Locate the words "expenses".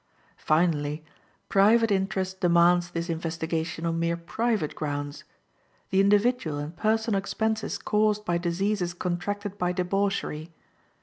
7.19-7.77